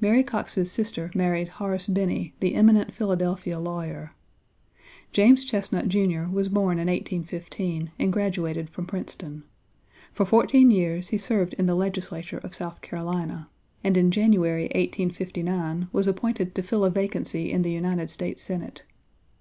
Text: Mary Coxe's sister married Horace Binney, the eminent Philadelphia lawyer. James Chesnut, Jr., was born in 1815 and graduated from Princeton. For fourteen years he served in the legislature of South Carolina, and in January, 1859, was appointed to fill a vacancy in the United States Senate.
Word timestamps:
Mary 0.00 0.22
Coxe's 0.22 0.70
sister 0.70 1.10
married 1.12 1.48
Horace 1.48 1.88
Binney, 1.88 2.34
the 2.38 2.54
eminent 2.54 2.94
Philadelphia 2.94 3.58
lawyer. 3.58 4.12
James 5.10 5.44
Chesnut, 5.44 5.88
Jr., 5.88 6.30
was 6.32 6.48
born 6.48 6.78
in 6.78 6.86
1815 6.86 7.90
and 7.98 8.12
graduated 8.12 8.70
from 8.70 8.86
Princeton. 8.86 9.42
For 10.12 10.24
fourteen 10.24 10.70
years 10.70 11.08
he 11.08 11.18
served 11.18 11.54
in 11.54 11.66
the 11.66 11.74
legislature 11.74 12.38
of 12.38 12.54
South 12.54 12.80
Carolina, 12.80 13.48
and 13.82 13.96
in 13.96 14.12
January, 14.12 14.66
1859, 14.66 15.88
was 15.92 16.06
appointed 16.06 16.54
to 16.54 16.62
fill 16.62 16.84
a 16.84 16.90
vacancy 16.92 17.50
in 17.50 17.62
the 17.62 17.72
United 17.72 18.08
States 18.08 18.42
Senate. 18.44 18.84